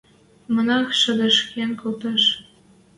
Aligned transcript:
Монах 0.53 0.87
шӹдешкен 0.99 1.71
колтыш. 1.81 2.23